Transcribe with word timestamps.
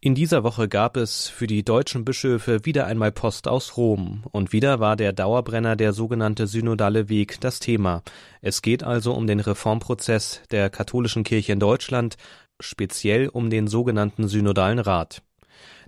In 0.00 0.14
dieser 0.14 0.44
Woche 0.44 0.68
gab 0.68 0.96
es 0.96 1.26
für 1.26 1.48
die 1.48 1.64
deutschen 1.64 2.04
Bischöfe 2.04 2.64
wieder 2.64 2.86
einmal 2.86 3.10
Post 3.10 3.48
aus 3.48 3.76
Rom 3.76 4.22
und 4.30 4.52
wieder 4.52 4.78
war 4.78 4.94
der 4.94 5.12
Dauerbrenner 5.12 5.74
der 5.74 5.92
sogenannte 5.92 6.46
synodale 6.46 7.08
Weg 7.08 7.40
das 7.40 7.58
Thema. 7.58 8.04
Es 8.40 8.62
geht 8.62 8.84
also 8.84 9.12
um 9.12 9.26
den 9.26 9.40
Reformprozess 9.40 10.42
der 10.52 10.70
katholischen 10.70 11.24
Kirche 11.24 11.52
in 11.52 11.58
Deutschland, 11.58 12.16
speziell 12.60 13.26
um 13.26 13.50
den 13.50 13.66
sogenannten 13.66 14.28
synodalen 14.28 14.78
Rat. 14.78 15.22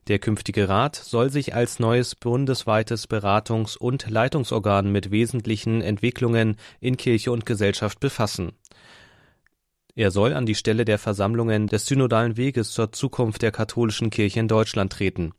Der 0.08 0.18
künftige 0.18 0.68
Rat 0.68 0.96
soll 0.96 1.30
sich 1.30 1.54
als 1.54 1.78
neues 1.78 2.16
bundesweites 2.16 3.08
Beratungs- 3.08 3.78
und 3.78 4.10
Leitungsorgan 4.10 4.90
mit 4.90 5.12
wesentlichen 5.12 5.82
Entwicklungen 5.82 6.56
in 6.80 6.96
Kirche 6.96 7.30
und 7.30 7.46
Gesellschaft 7.46 8.00
befassen. 8.00 8.54
Er 10.00 10.10
soll 10.10 10.32
an 10.32 10.46
die 10.46 10.54
Stelle 10.54 10.86
der 10.86 10.96
Versammlungen 10.96 11.66
des 11.66 11.84
Synodalen 11.84 12.38
Weges 12.38 12.72
zur 12.72 12.90
Zukunft 12.90 13.42
der 13.42 13.52
katholischen 13.52 14.08
Kirche 14.08 14.40
in 14.40 14.48
Deutschland 14.48 14.94
treten. 14.94 15.32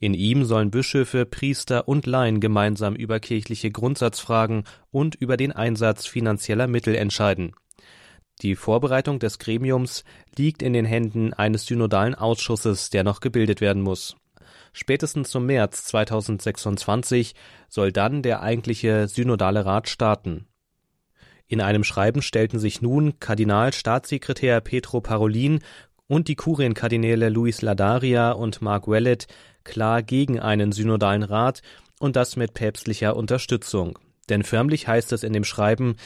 In 0.00 0.14
ihm 0.14 0.44
sollen 0.44 0.72
Bischöfe, 0.72 1.24
Priester 1.26 1.86
und 1.86 2.06
Laien 2.06 2.40
gemeinsam 2.40 2.96
über 2.96 3.20
kirchliche 3.20 3.70
Grundsatzfragen 3.70 4.64
und 4.90 5.14
über 5.14 5.36
den 5.36 5.52
Einsatz 5.52 6.06
finanzieller 6.06 6.66
Mittel 6.66 6.96
entscheiden. 6.96 7.52
Die 8.42 8.56
Vorbereitung 8.56 9.20
des 9.20 9.38
Gremiums 9.38 10.02
liegt 10.36 10.60
in 10.60 10.72
den 10.72 10.86
Händen 10.86 11.32
eines 11.32 11.66
synodalen 11.66 12.16
Ausschusses, 12.16 12.90
der 12.90 13.04
noch 13.04 13.20
gebildet 13.20 13.60
werden 13.60 13.80
muss. 13.84 14.16
Spätestens 14.72 15.30
zum 15.30 15.46
März 15.46 15.84
2026 15.84 17.36
soll 17.68 17.92
dann 17.92 18.22
der 18.22 18.42
eigentliche 18.42 19.06
synodale 19.06 19.64
Rat 19.64 19.88
starten. 19.88 20.48
In 21.50 21.60
einem 21.60 21.82
Schreiben 21.82 22.22
stellten 22.22 22.60
sich 22.60 22.80
nun 22.80 23.18
Kardinalstaatssekretär 23.18 24.60
Petro 24.60 25.00
Parolin 25.00 25.58
und 26.06 26.28
die 26.28 26.36
Kurienkardinäle 26.36 27.28
Luis 27.28 27.60
Ladaria 27.60 28.30
und 28.30 28.62
Mark 28.62 28.86
Wellet 28.86 29.26
klar 29.64 30.04
gegen 30.04 30.38
einen 30.38 30.70
synodalen 30.70 31.24
Rat 31.24 31.62
und 31.98 32.14
das 32.14 32.36
mit 32.36 32.54
päpstlicher 32.54 33.16
Unterstützung. 33.16 33.98
Denn 34.28 34.44
förmlich 34.44 34.86
heißt 34.86 35.10
es 35.10 35.24
in 35.24 35.32
dem 35.32 35.42
Schreiben, 35.42 35.96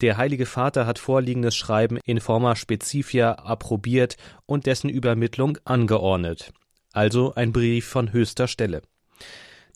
der 0.00 0.16
Heilige 0.16 0.46
Vater 0.46 0.84
hat 0.84 0.98
vorliegendes 0.98 1.54
Schreiben 1.54 2.00
in 2.04 2.18
forma 2.18 2.56
specifia 2.56 3.34
approbiert 3.34 4.16
und 4.46 4.66
dessen 4.66 4.90
Übermittlung 4.90 5.58
angeordnet. 5.64 6.52
Also 6.92 7.32
ein 7.36 7.52
Brief 7.52 7.86
von 7.86 8.12
höchster 8.12 8.48
Stelle. 8.48 8.82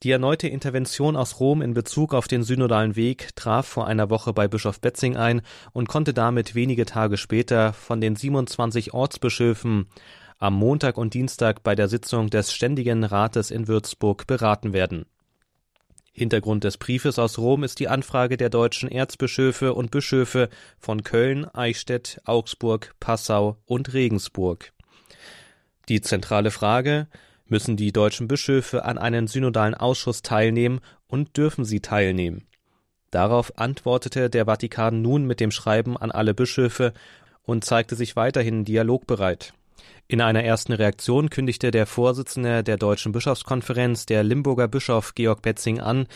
Die 0.02 0.10
erneute 0.10 0.48
Intervention 0.48 1.14
aus 1.14 1.38
Rom 1.38 1.62
in 1.62 1.74
Bezug 1.74 2.12
auf 2.12 2.26
den 2.26 2.42
synodalen 2.42 2.96
Weg 2.96 3.36
traf 3.36 3.68
vor 3.68 3.86
einer 3.86 4.10
Woche 4.10 4.32
bei 4.32 4.48
Bischof 4.48 4.80
Betzing 4.80 5.16
ein 5.16 5.42
und 5.72 5.88
konnte 5.88 6.12
damit 6.12 6.56
wenige 6.56 6.86
Tage 6.86 7.16
später 7.16 7.72
von 7.72 8.00
den 8.00 8.16
27 8.16 8.94
Ortsbischöfen 8.94 9.86
am 10.38 10.54
Montag 10.54 10.98
und 10.98 11.14
Dienstag 11.14 11.62
bei 11.62 11.76
der 11.76 11.86
Sitzung 11.86 12.30
des 12.30 12.52
Ständigen 12.52 13.04
Rates 13.04 13.52
in 13.52 13.68
Würzburg 13.68 14.26
beraten 14.26 14.72
werden. 14.72 15.06
Hintergrund 16.10 16.64
des 16.64 16.78
Briefes 16.78 17.20
aus 17.20 17.38
Rom 17.38 17.62
ist 17.62 17.78
die 17.78 17.86
Anfrage 17.86 18.36
der 18.36 18.50
deutschen 18.50 18.90
Erzbischöfe 18.90 19.72
und 19.72 19.92
Bischöfe 19.92 20.48
von 20.80 21.04
Köln, 21.04 21.44
Eichstätt, 21.54 22.20
Augsburg, 22.24 22.94
Passau 22.98 23.56
und 23.66 23.94
Regensburg. 23.94 24.72
Die 25.88 26.00
zentrale 26.00 26.50
Frage 26.50 27.06
Müssen 27.52 27.76
die 27.76 27.92
deutschen 27.92 28.28
Bischöfe 28.28 28.86
an 28.86 28.96
einem 28.96 29.28
synodalen 29.28 29.74
Ausschuss 29.74 30.22
teilnehmen 30.22 30.80
und 31.06 31.36
dürfen 31.36 31.66
sie 31.66 31.80
teilnehmen? 31.80 32.46
Darauf 33.10 33.58
antwortete 33.58 34.30
der 34.30 34.46
Vatikan 34.46 35.02
nun 35.02 35.26
mit 35.26 35.38
dem 35.38 35.50
Schreiben 35.50 35.98
an 35.98 36.10
alle 36.10 36.32
Bischöfe 36.32 36.94
und 37.42 37.62
zeigte 37.62 37.94
sich 37.94 38.16
weiterhin 38.16 38.64
dialogbereit. 38.64 39.52
In 40.08 40.22
einer 40.22 40.42
ersten 40.42 40.72
Reaktion 40.72 41.28
kündigte 41.28 41.70
der 41.70 41.84
Vorsitzende 41.84 42.64
der 42.64 42.78
Deutschen 42.78 43.12
Bischofskonferenz, 43.12 44.06
der 44.06 44.22
Limburger 44.22 44.66
Bischof 44.66 45.14
Georg 45.14 45.42
Betzing, 45.42 45.78
an, 45.78 46.06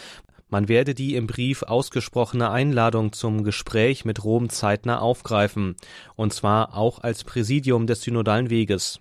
man 0.49 0.69
werde 0.69 0.95
die 0.95 1.17
im 1.17 1.27
Brief 1.27 1.65
ausgesprochene 1.65 2.51
Einladung 2.51 3.13
zum 3.13 3.45
Gespräch 3.45 4.07
mit 4.07 4.25
Rom 4.25 4.49
zeitnah 4.49 5.01
aufgreifen, 5.01 5.77
und 6.15 6.33
zwar 6.33 6.75
auch 6.75 7.01
als 7.01 7.25
Präsidium 7.25 7.87
des 7.87 8.01
synodalen 8.01 8.49
Weges. 8.49 9.01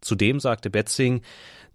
Zudem 0.00 0.40
sagte 0.40 0.70
Betzing, 0.70 1.22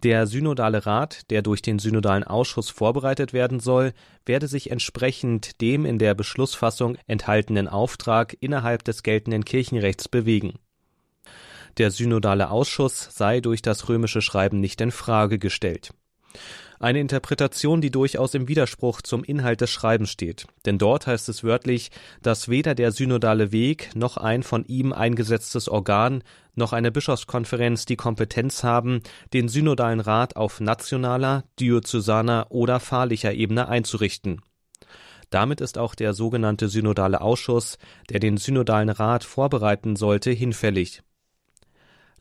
der 0.04 0.26
Synodale 0.26 0.86
Rat, 0.86 1.30
der 1.30 1.42
durch 1.42 1.62
den 1.62 1.78
Synodalen 1.78 2.24
Ausschuss 2.24 2.70
vorbereitet 2.70 3.34
werden 3.34 3.60
soll, 3.60 3.94
werde 4.26 4.48
sich 4.48 4.72
entsprechend 4.72 5.62
dem 5.62 5.86
in 5.86 6.00
der 6.00 6.16
Beschlussfassung 6.16 6.98
enthaltenen 7.06 7.68
Auftrag 7.68 8.36
innerhalb 8.40 8.84
des 8.84 9.04
geltenden 9.04 9.46
Kirchenrechts 9.46 10.08
bewegen. 10.08 10.56
Der 11.78 11.92
Synodale 11.92 12.50
Ausschuss 12.50 13.10
sei 13.12 13.40
durch 13.42 13.62
das 13.62 13.88
römische 13.90 14.22
Schreiben 14.22 14.60
nicht 14.60 14.82
in 14.82 14.92
Frage 14.92 15.38
gestellt. 15.38 15.94
Eine 16.82 17.00
Interpretation, 17.00 17.80
die 17.80 17.92
durchaus 17.92 18.34
im 18.34 18.48
Widerspruch 18.48 19.04
zum 19.04 19.24
Inhalt 19.24 19.62
des 19.62 19.70
Schreibens 19.70 20.10
steht. 20.10 20.48
Denn 20.66 20.80
dort 20.80 21.06
heißt 21.06 21.30
es 21.30 21.44
wörtlich, 21.44 21.92
dass 22.24 22.50
weder 22.50 22.74
der 22.74 22.92
synodale 22.92 23.52
Weg 23.52 23.92
noch 23.94 24.18
ein 24.18 24.42
von 24.42 24.66
ihm 24.66 24.92
eingesetztes 24.92 25.70
Organ 25.70 26.24
noch 26.56 26.74
eine 26.74 26.92
Bischofskonferenz 26.92 27.86
die 27.86 27.98
Kompetenz 27.98 28.64
haben, 28.64 29.04
den 29.32 29.48
synodalen 29.48 30.00
Rat 30.00 30.36
auf 30.36 30.60
nationaler, 30.60 31.44
diözesaner 31.60 32.48
oder 32.50 32.80
pfarrlicher 32.80 33.36
Ebene 33.36 33.70
einzurichten. 33.70 34.42
Damit 35.30 35.62
ist 35.62 35.78
auch 35.78 35.94
der 35.94 36.16
sogenannte 36.16 36.68
synodale 36.68 37.22
Ausschuss, 37.22 37.78
der 38.10 38.20
den 38.20 38.38
synodalen 38.38 38.90
Rat 38.90 39.24
vorbereiten 39.24 39.96
sollte, 39.96 40.32
hinfällig. 40.32 41.04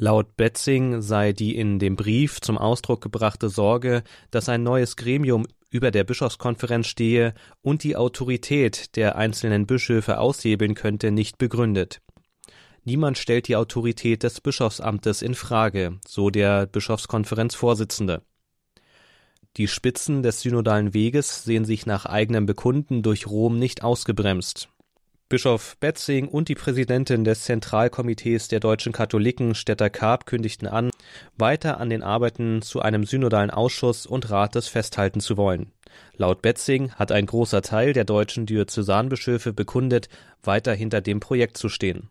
Laut 0.02 0.34
Betzing 0.38 1.02
sei 1.02 1.34
die 1.34 1.54
in 1.54 1.78
dem 1.78 1.94
Brief 1.94 2.40
zum 2.40 2.56
Ausdruck 2.56 3.02
gebrachte 3.02 3.50
Sorge, 3.50 4.02
dass 4.30 4.48
ein 4.48 4.62
neues 4.62 4.96
Gremium 4.96 5.46
über 5.68 5.90
der 5.90 6.04
Bischofskonferenz 6.04 6.86
stehe 6.86 7.34
und 7.60 7.84
die 7.84 7.96
Autorität 7.96 8.96
der 8.96 9.16
einzelnen 9.16 9.66
Bischöfe 9.66 10.18
aushebeln 10.18 10.74
könnte, 10.74 11.10
nicht 11.10 11.36
begründet. 11.36 12.00
Niemand 12.82 13.18
stellt 13.18 13.46
die 13.46 13.56
Autorität 13.56 14.22
des 14.22 14.40
Bischofsamtes 14.40 15.20
in 15.20 15.34
Frage, 15.34 16.00
so 16.08 16.30
der 16.30 16.64
Bischofskonferenzvorsitzende. 16.64 18.22
Die 19.58 19.68
Spitzen 19.68 20.22
des 20.22 20.40
synodalen 20.40 20.94
Weges 20.94 21.44
sehen 21.44 21.66
sich 21.66 21.84
nach 21.84 22.06
eigenem 22.06 22.46
Bekunden 22.46 23.02
durch 23.02 23.26
Rom 23.26 23.58
nicht 23.58 23.84
ausgebremst. 23.84 24.70
Bischof 25.30 25.76
Betzing 25.78 26.26
und 26.26 26.48
die 26.48 26.56
Präsidentin 26.56 27.22
des 27.22 27.44
Zentralkomitees 27.44 28.48
der 28.48 28.58
deutschen 28.58 28.92
Katholiken, 28.92 29.54
Stetter 29.54 29.88
Karp, 29.88 30.26
kündigten 30.26 30.66
an, 30.66 30.90
weiter 31.36 31.78
an 31.78 31.88
den 31.88 32.02
Arbeiten 32.02 32.62
zu 32.62 32.82
einem 32.82 33.04
synodalen 33.04 33.52
Ausschuss 33.52 34.06
und 34.06 34.28
Rates 34.28 34.66
festhalten 34.66 35.20
zu 35.20 35.36
wollen. 35.36 35.70
Laut 36.16 36.42
Betzing 36.42 36.90
hat 36.94 37.12
ein 37.12 37.26
großer 37.26 37.62
Teil 37.62 37.92
der 37.92 38.02
deutschen 38.02 38.44
Diözesanbischöfe 38.44 39.52
bekundet, 39.52 40.08
weiter 40.42 40.74
hinter 40.74 41.00
dem 41.00 41.20
Projekt 41.20 41.58
zu 41.58 41.68
stehen. 41.68 42.08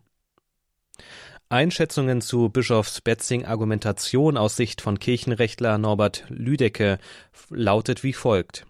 Einschätzungen 1.50 2.22
zu 2.22 2.48
Bischofs 2.48 3.02
Betzing 3.02 3.44
Argumentation 3.44 4.38
aus 4.38 4.56
Sicht 4.56 4.80
von 4.80 4.98
Kirchenrechtler 4.98 5.76
Norbert 5.76 6.24
Lüdecke 6.30 6.98
lautet 7.50 8.02
wie 8.02 8.14
folgt. 8.14 8.64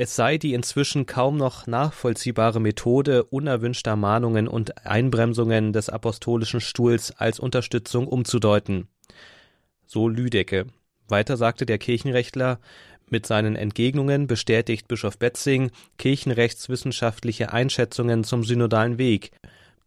Es 0.00 0.14
sei 0.14 0.38
die 0.38 0.54
inzwischen 0.54 1.06
kaum 1.06 1.36
noch 1.36 1.66
nachvollziehbare 1.66 2.60
Methode 2.60 3.24
unerwünschter 3.24 3.96
Mahnungen 3.96 4.46
und 4.46 4.86
Einbremsungen 4.86 5.72
des 5.72 5.88
apostolischen 5.88 6.60
Stuhls 6.60 7.10
als 7.10 7.40
Unterstützung 7.40 8.06
umzudeuten. 8.06 8.86
So 9.86 10.06
Lüdecke. 10.06 10.66
Weiter 11.08 11.36
sagte 11.36 11.66
der 11.66 11.78
Kirchenrechtler, 11.78 12.60
mit 13.08 13.26
seinen 13.26 13.56
Entgegnungen 13.56 14.28
bestätigt 14.28 14.86
Bischof 14.86 15.18
Betzing 15.18 15.72
kirchenrechtswissenschaftliche 15.96 17.52
Einschätzungen 17.52 18.22
zum 18.22 18.44
synodalen 18.44 18.98
Weg, 18.98 19.32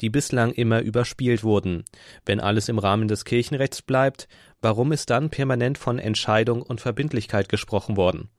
die 0.01 0.09
bislang 0.09 0.51
immer 0.51 0.81
überspielt 0.81 1.45
wurden. 1.45 1.85
Wenn 2.25 2.41
alles 2.41 2.67
im 2.67 2.79
Rahmen 2.79 3.07
des 3.07 3.23
Kirchenrechts 3.23 3.81
bleibt, 3.81 4.27
warum 4.61 4.91
ist 4.91 5.09
dann 5.09 5.29
permanent 5.29 5.77
von 5.77 5.99
Entscheidung 5.99 6.63
und 6.63 6.81
Verbindlichkeit 6.81 7.47
gesprochen 7.47 7.95
worden? 7.95 8.29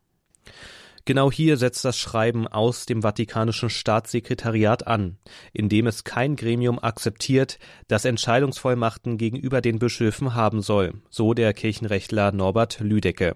Genau 1.04 1.32
hier 1.32 1.56
setzt 1.56 1.84
das 1.84 1.98
Schreiben 1.98 2.46
aus 2.46 2.86
dem 2.86 3.02
Vatikanischen 3.02 3.70
Staatssekretariat 3.70 4.86
an, 4.86 5.18
indem 5.52 5.88
es 5.88 6.04
kein 6.04 6.36
Gremium 6.36 6.78
akzeptiert, 6.78 7.58
das 7.88 8.04
Entscheidungsvollmachten 8.04 9.18
gegenüber 9.18 9.60
den 9.60 9.80
Bischöfen 9.80 10.34
haben 10.34 10.62
soll, 10.62 10.94
so 11.10 11.34
der 11.34 11.54
Kirchenrechtler 11.54 12.30
Norbert 12.30 12.78
Lüdecke. 12.80 13.34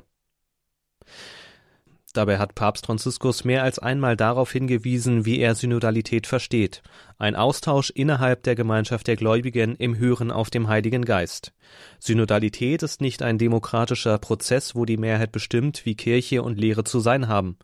Dabei 2.16 2.38
hat 2.38 2.54
Papst 2.54 2.86
Franziskus 2.86 3.44
mehr 3.44 3.62
als 3.62 3.78
einmal 3.78 4.16
darauf 4.16 4.50
hingewiesen, 4.50 5.26
wie 5.26 5.38
er 5.38 5.54
Synodalität 5.54 6.26
versteht. 6.26 6.82
Ein 7.18 7.36
Austausch 7.36 7.90
innerhalb 7.90 8.42
der 8.42 8.54
Gemeinschaft 8.54 9.06
der 9.06 9.16
Gläubigen 9.16 9.74
im 9.76 9.98
Hören 9.98 10.30
auf 10.30 10.48
dem 10.48 10.66
Heiligen 10.66 11.04
Geist. 11.04 11.52
Synodalität 11.98 12.82
ist 12.82 13.02
nicht 13.02 13.20
ein 13.20 13.36
demokratischer 13.36 14.16
Prozess, 14.16 14.74
wo 14.74 14.86
die 14.86 14.96
Mehrheit 14.96 15.30
bestimmt, 15.30 15.84
wie 15.84 15.94
Kirche 15.94 16.42
und 16.42 16.58
Lehre 16.58 16.84
zu 16.84 17.00
sein 17.00 17.28
haben. 17.28 17.58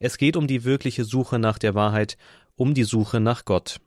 Es 0.00 0.16
geht 0.16 0.38
um 0.38 0.46
die 0.46 0.64
wirkliche 0.64 1.04
Suche 1.04 1.38
nach 1.38 1.58
der 1.58 1.74
Wahrheit, 1.74 2.16
um 2.56 2.72
die 2.72 2.84
Suche 2.84 3.20
nach 3.20 3.44
Gott. 3.44 3.78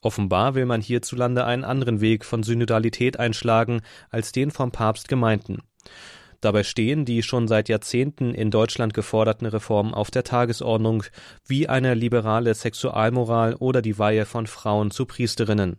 Offenbar 0.00 0.54
will 0.54 0.64
man 0.64 0.80
hierzulande 0.80 1.44
einen 1.44 1.64
anderen 1.64 2.00
Weg 2.00 2.24
von 2.24 2.42
Synodalität 2.42 3.18
einschlagen 3.18 3.82
als 4.08 4.32
den 4.32 4.50
vom 4.50 4.72
Papst 4.72 5.08
gemeinten. 5.08 5.58
Dabei 6.40 6.62
stehen 6.62 7.04
die 7.04 7.22
schon 7.22 7.48
seit 7.48 7.68
Jahrzehnten 7.68 8.32
in 8.32 8.50
Deutschland 8.50 8.94
geforderten 8.94 9.46
Reformen 9.46 9.92
auf 9.92 10.10
der 10.10 10.22
Tagesordnung, 10.22 11.02
wie 11.46 11.68
eine 11.68 11.94
liberale 11.94 12.54
Sexualmoral 12.54 13.54
oder 13.54 13.82
die 13.82 13.98
Weihe 13.98 14.24
von 14.24 14.46
Frauen 14.46 14.90
zu 14.92 15.04
Priesterinnen. 15.04 15.78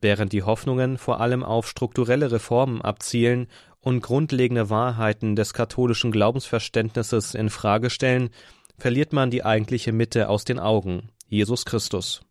Während 0.00 0.32
die 0.32 0.42
Hoffnungen 0.42 0.98
vor 0.98 1.20
allem 1.20 1.44
auf 1.44 1.68
strukturelle 1.68 2.32
Reformen 2.32 2.82
abzielen 2.82 3.46
und 3.78 4.00
grundlegende 4.00 4.68
Wahrheiten 4.68 5.36
des 5.36 5.54
katholischen 5.54 6.10
Glaubensverständnisses 6.10 7.36
in 7.36 7.48
Frage 7.48 7.88
stellen, 7.88 8.30
verliert 8.78 9.12
man 9.12 9.30
die 9.30 9.44
eigentliche 9.44 9.92
Mitte 9.92 10.28
aus 10.28 10.44
den 10.44 10.58
Augen, 10.58 11.10
Jesus 11.28 11.64
Christus. 11.64 12.22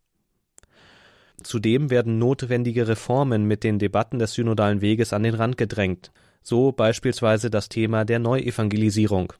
Zudem 1.43 1.89
werden 1.89 2.19
notwendige 2.19 2.89
Reformen 2.89 3.45
mit 3.45 3.63
den 3.63 3.79
Debatten 3.79 4.19
des 4.19 4.33
synodalen 4.33 4.81
Weges 4.81 5.13
an 5.13 5.23
den 5.23 5.33
Rand 5.33 5.57
gedrängt, 5.57 6.11
so 6.41 6.71
beispielsweise 6.71 7.49
das 7.49 7.69
Thema 7.69 8.05
der 8.05 8.19
Neuevangelisierung. 8.19 9.33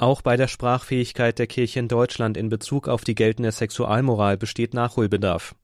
Auch 0.00 0.22
bei 0.22 0.38
der 0.38 0.48
Sprachfähigkeit 0.48 1.38
der 1.38 1.46
Kirche 1.46 1.78
in 1.78 1.86
Deutschland 1.86 2.38
in 2.38 2.48
Bezug 2.48 2.88
auf 2.88 3.04
die 3.04 3.14
geltende 3.14 3.52
Sexualmoral 3.52 4.38
besteht 4.38 4.72
Nachholbedarf. 4.72 5.54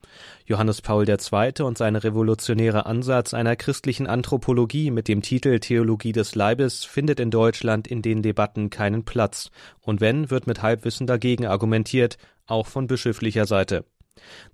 Johannes 0.45 0.83
Paul 0.83 1.09
II. 1.09 1.63
und 1.63 1.79
sein 1.79 1.97
revolutionärer 1.97 2.85
Ansatz 2.85 3.33
einer 3.33 3.57
christlichen 3.57 4.07
Anthropologie 4.07 4.91
mit 4.91 5.09
dem 5.09 5.23
Titel 5.23 5.59
Theologie 5.59 6.13
des 6.13 6.35
Leibes 6.35 6.85
findet 6.85 7.19
in 7.19 7.31
Deutschland 7.31 7.89
in 7.89 8.03
den 8.03 8.21
Debatten 8.21 8.69
keinen 8.69 9.07
Platz, 9.07 9.51
und 9.81 10.03
wenn, 10.03 10.29
wird 10.29 10.47
mit 10.47 10.61
Halbwissen 10.61 11.07
dagegen 11.07 11.47
argumentiert, 11.47 12.19
auch 12.47 12.67
von 12.67 12.89
bischöflicher 12.89 13.47
Seite. 13.47 13.87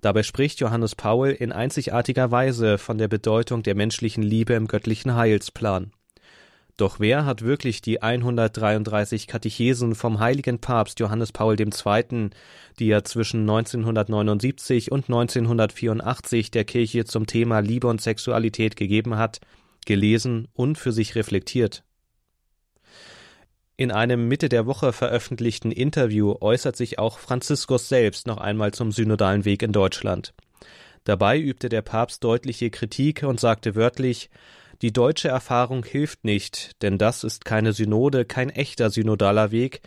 Dabei 0.01 0.23
spricht 0.23 0.59
Johannes 0.59 0.95
Paul 0.95 1.29
in 1.29 1.51
einzigartiger 1.51 2.31
Weise 2.31 2.77
von 2.77 2.97
der 2.97 3.07
Bedeutung 3.07 3.63
der 3.63 3.75
menschlichen 3.75 4.23
Liebe 4.23 4.53
im 4.53 4.67
göttlichen 4.67 5.15
Heilsplan. 5.15 5.91
Doch 6.75 6.99
wer 6.99 7.25
hat 7.25 7.43
wirklich 7.43 7.81
die 7.81 8.01
133 8.01 9.27
Katechesen 9.27 9.93
vom 9.93 10.19
heiligen 10.19 10.59
Papst 10.59 10.99
Johannes 10.99 11.31
Paul 11.31 11.55
II., 11.59 12.31
die 12.79 12.89
er 12.89 13.03
zwischen 13.03 13.41
1979 13.41 14.91
und 14.91 15.03
1984 15.03 16.49
der 16.49 16.65
Kirche 16.65 17.05
zum 17.05 17.27
Thema 17.27 17.59
Liebe 17.59 17.87
und 17.87 18.01
Sexualität 18.01 18.75
gegeben 18.75 19.17
hat, 19.17 19.39
gelesen 19.85 20.47
und 20.53 20.79
für 20.79 20.91
sich 20.91 21.13
reflektiert? 21.13 21.83
In 23.83 23.91
einem 23.91 24.29
Mitte 24.29 24.47
der 24.47 24.65
Woche 24.65 24.93
veröffentlichten 24.93 25.69
Interview 25.69 26.35
äußert 26.39 26.77
sich 26.77 26.99
auch 26.99 27.19
Franziskus 27.19 27.89
selbst 27.89 28.27
noch 28.27 28.37
einmal 28.37 28.73
zum 28.73 28.93
synodalen 28.93 29.43
Weg 29.43 29.61
in 29.61 29.73
Deutschland. 29.73 30.33
Dabei 31.03 31.37
übte 31.37 31.67
der 31.67 31.81
Papst 31.81 32.23
deutliche 32.23 32.69
Kritik 32.69 33.23
und 33.23 33.41
sagte 33.41 33.75
wörtlich, 33.75 34.29
die 34.81 34.93
deutsche 34.93 35.27
Erfahrung 35.27 35.83
hilft 35.83 36.23
nicht, 36.23 36.81
denn 36.81 36.97
das 36.97 37.25
ist 37.25 37.43
keine 37.43 37.73
Synode, 37.73 38.23
kein 38.23 38.51
echter 38.51 38.89
synodaler 38.89 39.51
Weg. 39.51 39.81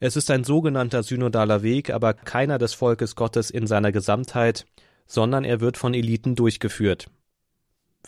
Es 0.00 0.16
ist 0.16 0.32
ein 0.32 0.42
sogenannter 0.42 1.04
synodaler 1.04 1.62
Weg, 1.62 1.90
aber 1.90 2.14
keiner 2.14 2.58
des 2.58 2.74
Volkes 2.74 3.14
Gottes 3.14 3.50
in 3.52 3.68
seiner 3.68 3.92
Gesamtheit, 3.92 4.66
sondern 5.06 5.44
er 5.44 5.60
wird 5.60 5.76
von 5.76 5.94
Eliten 5.94 6.34
durchgeführt. 6.34 7.06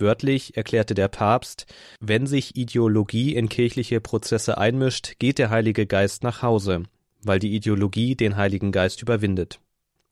Wörtlich 0.01 0.57
erklärte 0.57 0.95
der 0.95 1.09
Papst, 1.09 1.67
wenn 2.01 2.27
sich 2.27 2.57
Ideologie 2.57 3.35
in 3.35 3.49
kirchliche 3.49 4.01
Prozesse 4.01 4.57
einmischt, 4.59 5.19
geht 5.19 5.39
der 5.39 5.51
Heilige 5.51 5.87
Geist 5.87 6.23
nach 6.23 6.43
Hause, 6.43 6.85
weil 7.23 7.39
die 7.39 7.55
Ideologie 7.55 8.17
den 8.17 8.37
Heiligen 8.37 8.73
Geist 8.73 9.03
überwindet. 9.03 9.61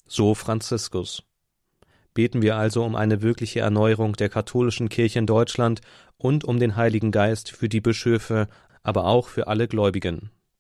So 0.07 0.35
Franziskus. 0.35 1.23
Beten 2.13 2.43
wir 2.43 2.57
also 2.57 2.85
um 2.85 2.97
eine 2.97 3.23
wirkliche 3.23 3.61
Erneuerung 3.61 4.15
der 4.15 4.29
katholischen 4.29 4.89
Kirche 4.89 5.19
in 5.21 5.27
Deutschland 5.27 5.81
und 6.17 6.45
um 6.45 6.59
den 6.59 6.77
Heiligen 6.77 7.13
Geist 7.13 7.51
für 7.51 7.69
die 7.69 7.81
Bischöfe, 7.81 8.49
aber 8.83 9.07
auch 9.07 9.29
für 9.29 9.47
alle 9.47 9.69
Gläubigen. 9.69 10.31